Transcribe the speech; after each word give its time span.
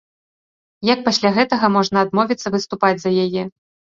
Як 0.93 0.99
пасля 1.07 1.29
гэтага 1.35 1.69
можна 1.75 1.97
адмовіцца 2.05 2.47
выступаць 2.57 2.99
за 3.03 3.11
яе? 3.27 3.43